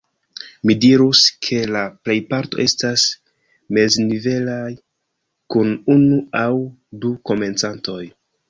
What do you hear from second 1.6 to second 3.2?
la plejparto estas